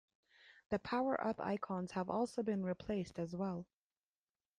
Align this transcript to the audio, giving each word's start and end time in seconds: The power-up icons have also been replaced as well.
The 0.71 0.79
power-up 0.79 1.39
icons 1.39 1.91
have 1.91 2.09
also 2.09 2.41
been 2.41 2.63
replaced 2.65 3.19
as 3.19 3.35
well. 3.35 3.67